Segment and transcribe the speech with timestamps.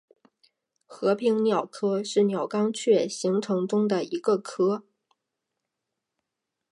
[0.87, 4.83] 和平鸟科是鸟纲雀形目中的一个科。